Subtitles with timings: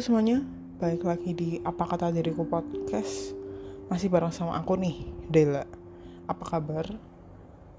[0.00, 0.40] Semuanya,
[0.80, 3.36] balik lagi di Apa Kata Diriku Podcast.
[3.92, 4.96] Masih bareng sama aku nih,
[5.28, 5.68] Dela.
[6.24, 6.88] Apa kabar?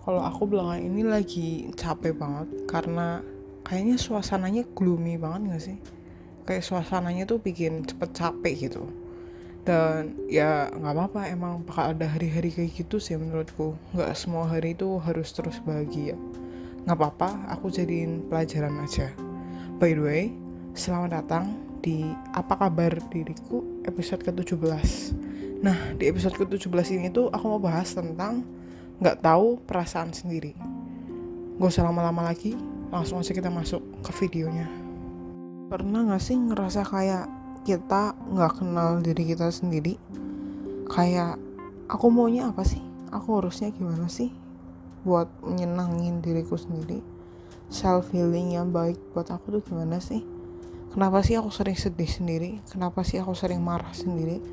[0.05, 3.25] Kalau aku belakangan ini lagi capek banget Karena
[3.65, 5.77] kayaknya suasananya gloomy banget gak sih?
[6.45, 8.85] Kayak suasananya tuh bikin cepet capek gitu.
[9.65, 13.73] Dan ya nggak apa-apa emang bakal ada hari-hari kayak gitu sih menurutku.
[13.97, 16.13] Nggak semua hari itu harus terus bahagia.
[16.85, 19.09] Nggak apa-apa aku jadiin pelajaran aja.
[19.81, 20.23] By the way
[20.77, 25.17] selamat datang di Apa Kabar Diriku episode ke-17
[25.65, 28.45] Nah di episode ke-17 ini tuh aku mau bahas tentang
[29.01, 30.53] nggak tahu perasaan sendiri
[31.57, 32.53] Gak usah lama-lama lagi
[32.93, 34.69] langsung aja kita masuk ke videonya
[35.73, 37.25] Pernah gak sih ngerasa kayak
[37.65, 39.97] kita nggak kenal diri kita sendiri
[40.85, 41.41] Kayak
[41.89, 42.81] aku maunya apa sih?
[43.09, 44.29] Aku harusnya gimana sih?
[45.01, 47.01] Buat menyenangin diriku sendiri
[47.73, 50.40] Self healing yang baik buat aku tuh gimana sih?
[50.91, 52.59] Kenapa sih aku sering sedih sendiri?
[52.67, 54.43] Kenapa sih aku sering marah sendiri?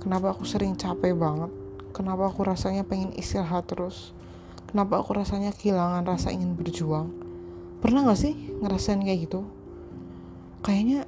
[0.00, 1.52] Kenapa aku sering capek banget?
[1.92, 4.16] Kenapa aku rasanya pengen istirahat terus?
[4.72, 7.12] Kenapa aku rasanya kehilangan rasa ingin berjuang?
[7.84, 8.32] Pernah gak sih
[8.64, 9.44] ngerasain kayak gitu?
[10.64, 11.04] Kayaknya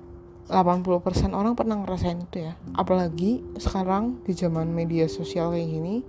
[0.52, 6.04] 80% orang pernah ngerasain itu ya Apalagi sekarang di zaman media sosial kayak gini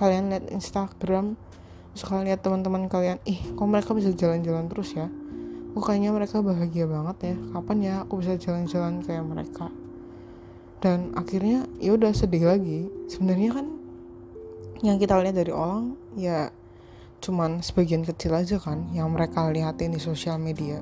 [0.00, 1.36] Kalian lihat Instagram
[1.92, 5.12] Terus kalian lihat teman-teman kalian Ih kok mereka bisa jalan-jalan terus ya
[5.74, 7.36] oh kayaknya mereka bahagia banget ya.
[7.54, 9.66] Kapan ya aku bisa jalan-jalan kayak mereka?
[10.80, 12.88] Dan akhirnya ya udah sedih lagi.
[13.06, 13.66] Sebenarnya kan
[14.80, 16.48] yang kita lihat dari orang ya
[17.20, 20.80] cuman sebagian kecil aja kan yang mereka lihatin di sosial media.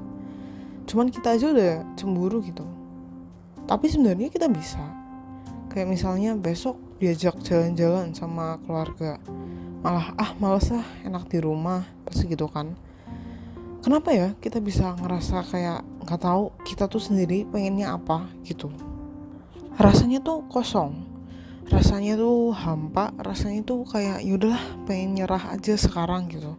[0.89, 2.65] Cuman kita aja udah cemburu gitu.
[3.69, 4.81] Tapi sebenarnya kita bisa.
[5.69, 9.21] Kayak misalnya besok diajak jalan-jalan sama keluarga.
[9.85, 12.88] Malah ah males ah enak di rumah pasti gitu kan
[13.89, 18.69] kenapa ya kita bisa ngerasa kayak nggak tahu kita tuh sendiri pengennya apa gitu?
[19.81, 21.09] Rasanya tuh kosong
[21.69, 26.53] rasanya tuh hampa rasanya tuh kayak yaudahlah pengen nyerah aja sekarang gitu.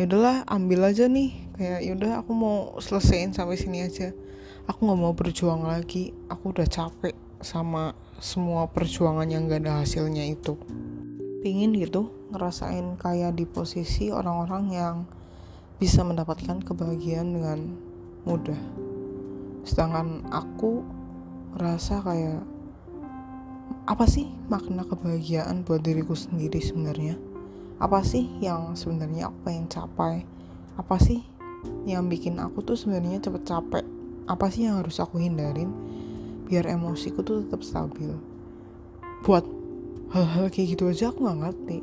[0.00, 4.16] Yaudahlah ambil aja nih kayak yaudah aku mau selesaiin sampai sini aja.
[4.64, 6.16] Aku nggak mau berjuang lagi.
[6.32, 7.12] Aku udah capek
[7.44, 10.56] sama semua perjuangan yang gak ada hasilnya itu.
[11.44, 14.96] Pingin gitu ngerasain kayak di posisi orang-orang yang
[15.78, 17.58] bisa mendapatkan kebahagiaan dengan
[18.26, 18.58] mudah.
[19.62, 20.82] Sedangkan aku
[21.56, 22.42] rasa kayak
[23.82, 27.18] apa sih makna kebahagiaan buat diriku sendiri sebenarnya?
[27.82, 30.22] Apa sih yang sebenarnya aku pengen capai?
[30.78, 31.26] Apa sih
[31.82, 33.84] yang bikin aku tuh sebenarnya cepet capek?
[34.30, 35.74] Apa sih yang harus aku hindarin
[36.46, 38.14] biar emosiku tuh tetap stabil?
[39.26, 39.46] Buat
[40.14, 41.78] hal-hal kayak gitu aja aku nggak ngerti.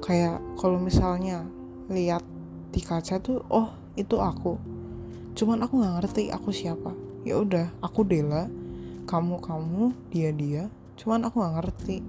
[0.00, 1.44] Kayak kalau misalnya
[1.92, 2.24] lihat
[2.72, 3.68] di kaca tuh oh
[4.00, 4.56] itu aku.
[5.36, 6.96] Cuman aku nggak ngerti aku siapa.
[7.22, 8.48] Ya udah aku Dela
[9.04, 10.64] kamu kamu dia dia.
[10.96, 12.00] Cuman aku nggak ngerti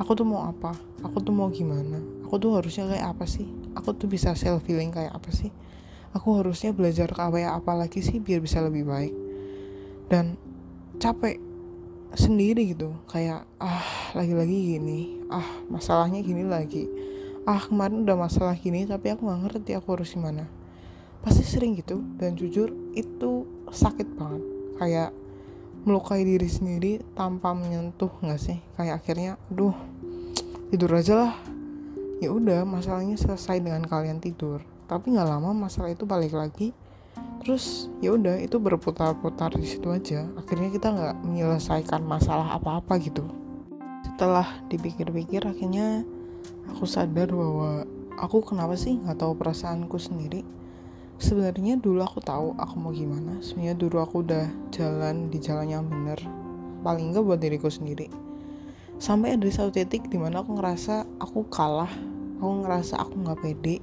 [0.00, 0.72] aku tuh mau apa?
[1.04, 2.00] Aku tuh mau gimana?
[2.24, 3.44] Aku tuh harusnya kayak apa sih?
[3.76, 5.52] Aku tuh bisa self feeling kayak apa sih?
[6.16, 9.14] Aku harusnya belajar kayak apa lagi sih biar bisa lebih baik?
[10.08, 10.40] Dan
[10.96, 11.36] capek
[12.16, 12.96] sendiri gitu.
[13.06, 13.84] Kayak ah
[14.16, 15.20] lagi-lagi gini.
[15.28, 16.88] Ah masalahnya gini lagi
[17.48, 20.44] ah kemarin udah masalah gini tapi aku nggak ngerti aku harus gimana.
[21.20, 24.42] Pasti sering gitu dan jujur itu sakit banget.
[24.80, 25.10] Kayak
[25.84, 28.58] melukai diri sendiri tanpa menyentuh nggak sih?
[28.76, 29.76] Kayak akhirnya aduh
[30.72, 31.34] tidur aja lah.
[32.20, 34.60] Ya udah masalahnya selesai dengan kalian tidur.
[34.84, 36.76] Tapi nggak lama masalah itu balik lagi.
[37.40, 40.28] Terus ya udah itu berputar-putar di situ aja.
[40.36, 43.24] Akhirnya kita nggak menyelesaikan masalah apa-apa gitu.
[44.04, 46.04] Setelah dipikir-pikir akhirnya
[46.70, 47.84] aku sadar bahwa
[48.20, 50.44] aku kenapa sih nggak tahu perasaanku sendiri?
[51.20, 53.40] Sebenarnya dulu aku tahu aku mau gimana.
[53.44, 56.16] Sebenarnya dulu aku udah jalan di jalan yang bener.
[56.80, 58.08] Paling enggak buat diriku sendiri.
[58.96, 61.92] Sampai ada satu titik di mana aku ngerasa aku kalah.
[62.40, 63.76] Aku ngerasa aku nggak pede.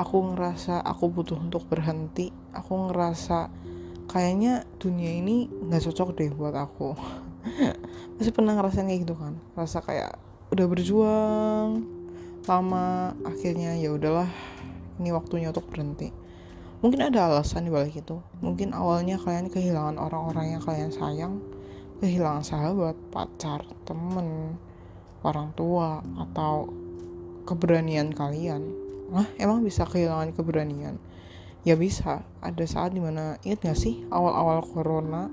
[0.00, 2.32] Aku ngerasa aku butuh untuk berhenti.
[2.56, 3.52] Aku ngerasa
[4.08, 6.96] kayaknya dunia ini nggak cocok deh buat aku.
[8.16, 9.36] Masih pernah ngerasain kayak gitu kan?
[9.52, 10.16] Rasa kayak
[10.52, 11.80] udah berjuang
[12.44, 14.28] lama akhirnya ya udahlah
[15.00, 16.12] ini waktunya untuk berhenti.
[16.84, 18.20] Mungkin ada alasan di balik itu.
[18.44, 21.40] Mungkin awalnya kalian kehilangan orang-orang yang kalian sayang
[22.04, 24.58] kehilangan sahabat pacar temen
[25.24, 26.68] orang tua atau
[27.48, 28.60] keberanian kalian.
[29.16, 31.00] Ah emang bisa kehilangan keberanian?
[31.64, 32.28] Ya bisa.
[32.44, 35.32] Ada saat di mana ingat gak sih awal-awal corona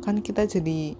[0.00, 0.96] kan kita jadi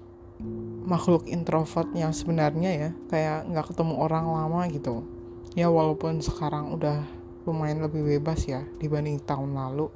[0.89, 5.05] makhluk introvert yang sebenarnya ya kayak nggak ketemu orang lama gitu.
[5.53, 7.05] Ya walaupun sekarang udah
[7.45, 9.93] lumayan lebih bebas ya dibanding tahun lalu.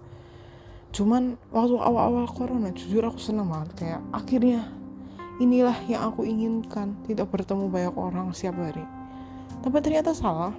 [0.93, 3.73] Cuman waktu awal-awal corona jujur aku senang banget.
[3.81, 4.61] Kayak akhirnya
[5.41, 8.85] inilah yang aku inginkan tidak bertemu banyak orang setiap hari.
[9.65, 10.53] Tapi ternyata salah.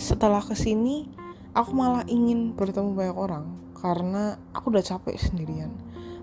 [0.00, 1.04] Setelah ke sini
[1.52, 3.44] aku malah ingin bertemu banyak orang
[3.76, 5.68] karena aku udah capek sendirian.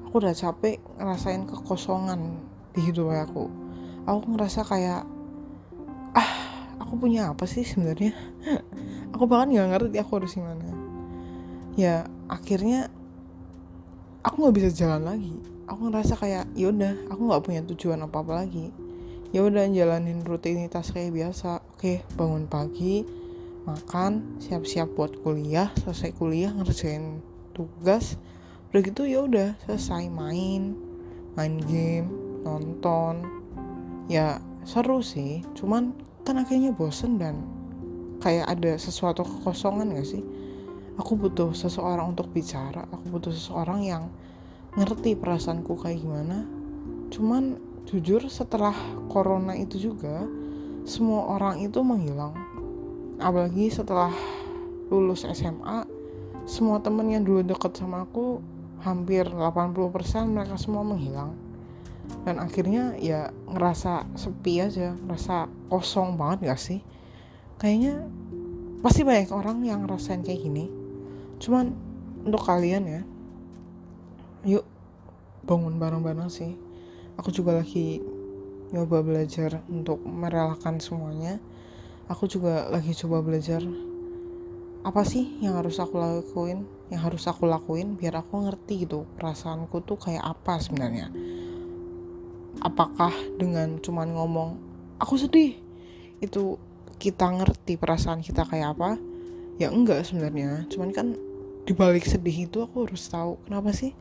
[0.10, 3.48] Aku udah capek ngerasain kekosongan di hidup aku.
[4.06, 5.08] Aku ngerasa kayak
[6.12, 6.32] ah
[6.78, 8.14] aku punya apa sih sebenarnya?
[9.16, 10.68] Aku bahkan nggak ngerti aku harus gimana.
[11.80, 12.92] Ya akhirnya
[14.20, 15.40] aku nggak bisa jalan lagi.
[15.72, 18.76] Aku ngerasa kayak yaudah aku nggak punya tujuan apa apa lagi.
[19.32, 21.64] Ya udah jalanin rutinitas kayak biasa.
[21.80, 23.08] Oke bangun pagi
[23.64, 25.72] makan siap-siap buat kuliah.
[25.80, 27.24] Selesai kuliah ngerjain
[27.56, 28.20] tugas.
[28.76, 30.76] Udah gitu ya udah selesai main
[31.40, 33.26] main game nonton.
[34.06, 35.42] Ya seru sih.
[35.58, 37.42] Cuman kan akhirnya bosen dan
[38.22, 40.24] kayak ada sesuatu kekosongan gak sih?
[41.02, 42.88] Aku butuh seseorang untuk bicara.
[42.94, 44.04] Aku butuh seseorang yang
[44.80, 46.48] ngerti perasaanku kayak gimana.
[47.12, 47.60] Cuman
[47.90, 48.74] jujur setelah
[49.12, 50.24] corona itu juga
[50.86, 52.38] semua orang itu menghilang.
[53.20, 54.14] Apalagi setelah
[54.94, 55.84] lulus SMA
[56.46, 58.38] semua temen yang dulu deket sama aku
[58.86, 59.74] hampir 80%
[60.30, 61.34] mereka semua menghilang
[62.26, 66.80] dan akhirnya ya ngerasa sepi aja ngerasa kosong banget gak sih?
[67.62, 68.06] Kayaknya
[68.82, 70.70] pasti banyak orang yang ngerasain kayak gini.
[71.38, 71.74] Cuman
[72.26, 73.02] untuk kalian ya
[74.46, 74.66] yuk
[75.46, 76.58] bangun bareng-bareng sih.
[77.22, 78.02] Aku juga lagi
[78.74, 81.38] nyoba belajar untuk merelakan semuanya.
[82.10, 83.62] Aku juga lagi coba belajar
[84.86, 89.82] apa sih yang harus aku lakuin yang harus aku lakuin biar aku ngerti gitu perasaanku
[89.82, 91.10] tuh kayak apa sebenarnya
[92.66, 94.58] apakah dengan cuman ngomong
[94.98, 95.54] aku sedih
[96.18, 96.58] itu
[96.98, 98.98] kita ngerti perasaan kita kayak apa?
[99.62, 100.66] Ya enggak sebenarnya.
[100.74, 101.14] Cuman kan
[101.70, 103.94] dibalik sedih itu aku harus tahu kenapa sih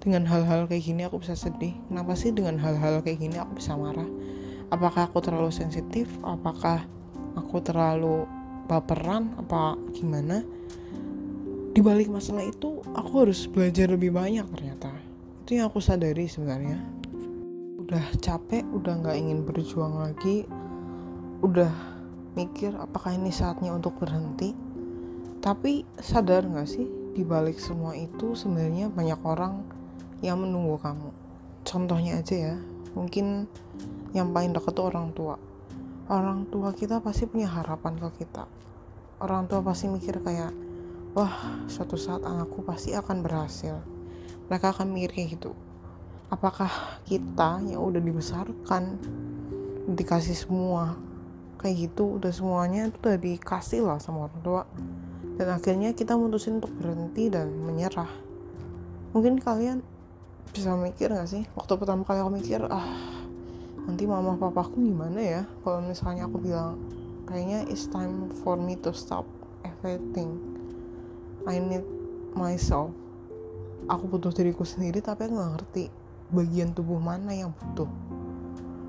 [0.00, 1.76] dengan hal-hal kayak gini aku bisa sedih?
[1.92, 4.08] Kenapa sih dengan hal-hal kayak gini aku bisa marah?
[4.72, 6.08] Apakah aku terlalu sensitif?
[6.24, 6.88] Apakah
[7.36, 8.24] aku terlalu
[8.64, 9.36] baperan?
[9.36, 10.40] Apa gimana?
[11.76, 14.88] Di balik masalah itu aku harus belajar lebih banyak ternyata.
[15.44, 16.95] Itu yang aku sadari sebenarnya
[17.86, 20.42] udah capek udah nggak ingin berjuang lagi
[21.38, 21.70] udah
[22.34, 24.58] mikir apakah ini saatnya untuk berhenti.
[25.38, 26.82] Tapi sadar nggak sih
[27.14, 29.62] di balik semua itu sebenarnya banyak orang
[30.18, 31.14] yang menunggu kamu.
[31.62, 32.56] Contohnya aja ya
[32.98, 33.46] mungkin
[34.10, 35.38] yang paling dekat tuh orang tua.
[36.10, 38.50] Orang tua kita pasti punya harapan ke kita.
[39.22, 40.50] Orang tua pasti mikir kayak
[41.14, 43.78] wah suatu saat anakku pasti akan berhasil.
[44.50, 45.54] Mereka akan mikir kayak gitu
[46.26, 48.98] apakah kita yang udah dibesarkan
[49.94, 50.98] dikasih semua?
[51.56, 54.62] Kayak gitu udah semuanya itu udah dikasih lah sama orang tua.
[55.36, 58.10] Dan akhirnya kita mutusin untuk berhenti dan menyerah.
[59.12, 59.80] Mungkin kalian
[60.50, 61.44] bisa mikir gak sih?
[61.54, 62.88] Waktu pertama kali aku mikir ah
[63.86, 65.42] nanti mama papaku gimana ya?
[65.62, 66.80] Kalau misalnya aku bilang
[67.28, 69.24] kayaknya it's time for me to stop
[69.62, 70.40] everything.
[71.46, 71.86] I need
[72.34, 72.90] myself.
[73.86, 77.88] Aku butuh diriku sendiri tapi aku gak ngerti bagian tubuh mana yang butuh.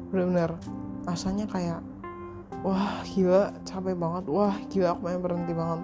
[0.10, 0.58] Bener-bener
[1.06, 1.80] rasanya kayak
[2.66, 4.24] wah gila capek banget.
[4.30, 5.82] Wah gila aku pengen berhenti banget.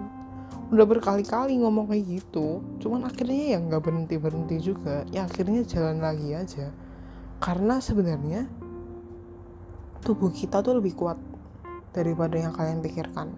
[0.72, 5.06] Udah berkali-kali ngomong kayak gitu cuman akhirnya ya nggak berhenti berhenti juga.
[5.12, 6.72] Ya akhirnya jalan lagi aja.
[7.38, 8.48] Karena sebenarnya
[10.04, 11.16] tubuh kita tuh lebih kuat
[11.94, 13.30] daripada yang kalian pikirkan.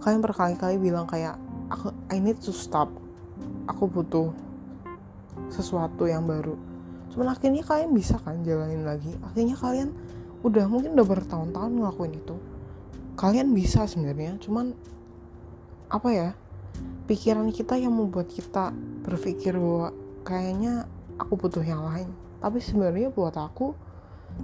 [0.00, 1.36] Kalian berkali-kali bilang kayak
[1.68, 2.88] aku I need to stop.
[3.68, 4.32] Aku butuh
[5.48, 6.69] sesuatu yang baru
[7.10, 9.10] cuman akhirnya kalian bisa kan jalanin lagi.
[9.26, 9.90] Akhirnya kalian
[10.46, 12.36] udah mungkin udah bertahun-tahun ngelakuin itu.
[13.18, 14.72] Kalian bisa sebenarnya cuman
[15.90, 16.28] apa ya
[17.10, 18.70] pikiran kita yang membuat kita
[19.02, 19.90] berpikir bahwa
[20.22, 20.86] kayaknya
[21.18, 22.08] aku butuh yang lain.
[22.40, 23.74] Tapi sebenarnya buat aku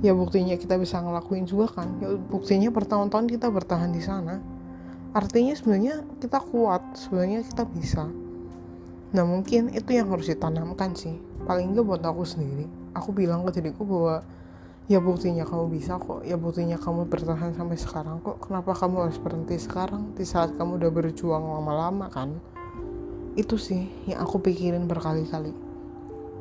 [0.02, 1.88] ya buktinya kita bisa ngelakuin juga kan.
[2.02, 4.42] Ya buktinya bertahun-tahun kita bertahan di sana.
[5.14, 8.04] Artinya sebenarnya kita kuat sebenarnya kita bisa
[9.16, 11.16] nah mungkin itu yang harus ditanamkan sih.
[11.48, 12.68] Paling enggak buat aku sendiri.
[12.92, 14.20] Aku bilang ke diriku bahwa
[14.92, 16.20] ya buktinya kamu bisa kok.
[16.28, 18.44] Ya buktinya kamu bertahan sampai sekarang kok.
[18.44, 22.36] Kenapa kamu harus berhenti sekarang di saat kamu udah berjuang lama-lama kan?
[23.40, 25.56] Itu sih yang aku pikirin berkali-kali.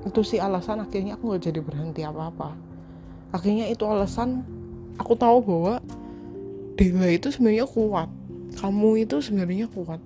[0.04, 2.52] Itu sih alasan akhirnya aku gak jadi berhenti apa-apa.
[3.32, 4.44] Akhirnya itu alasan
[5.00, 5.80] aku tahu bahwa
[6.76, 8.12] Dewa itu sebenarnya kuat.
[8.60, 10.04] Kamu itu sebenarnya kuat.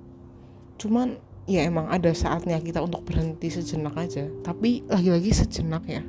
[0.78, 1.18] Cuman
[1.50, 4.30] ya emang ada saatnya kita untuk berhenti sejenak aja.
[4.46, 6.06] Tapi lagi-lagi sejenak ya.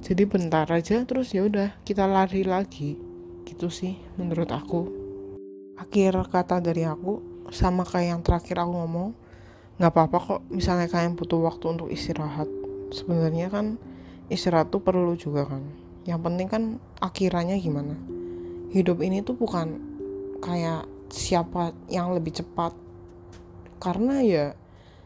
[0.00, 2.94] Jadi bentar aja terus ya udah kita lari lagi.
[3.42, 4.86] Gitu sih menurut aku.
[5.74, 7.18] Akhir kata dari aku
[7.50, 9.10] sama kayak yang terakhir aku ngomong
[9.82, 12.46] nggak apa-apa kok misalnya kalian butuh waktu untuk istirahat.
[12.94, 13.74] Sebenarnya kan
[14.30, 15.66] istirahat tuh perlu juga kan.
[16.06, 16.62] Yang penting kan
[17.02, 17.98] akhirannya gimana.
[18.70, 19.82] Hidup ini tuh bukan
[20.38, 22.70] kayak siapa yang lebih cepat.
[23.80, 24.52] Karena ya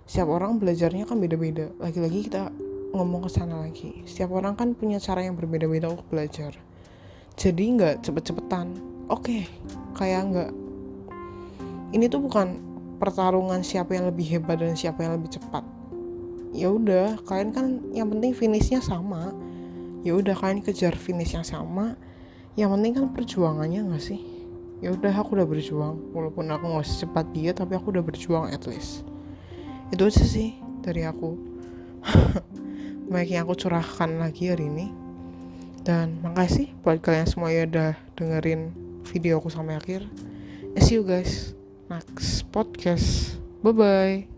[0.04, 1.72] setiap orang belajarnya kan beda-beda.
[1.80, 2.52] Lagi-lagi kita
[2.92, 4.04] ngomong ke sana lagi.
[4.04, 6.52] Setiap orang kan punya cara yang berbeda-beda untuk belajar.
[7.40, 8.76] Jadi nggak cepet-cepetan.
[9.08, 9.42] Oke okay,
[9.96, 10.50] kayak nggak.
[11.96, 12.60] Ini tuh bukan
[13.00, 15.64] pertarungan siapa yang lebih hebat dan siapa yang lebih cepat.
[16.52, 19.32] Ya udah kalian kan yang penting finishnya sama.
[20.04, 21.96] Ya udah kalian kejar finish yang sama.
[22.60, 24.20] Yang penting kan perjuangannya nggak sih?
[24.84, 26.12] Ya udah aku udah berjuang.
[26.12, 29.13] Walaupun aku nggak secepat dia tapi aku udah berjuang at least
[29.94, 31.38] itu aja sih dari aku
[33.12, 34.90] baik yang aku curahkan lagi hari ini
[35.86, 38.74] dan makasih buat kalian semua yang udah dengerin
[39.06, 40.02] video aku sampai akhir
[40.82, 41.54] see you guys
[41.88, 43.38] next podcast.
[43.62, 44.33] Bye bye.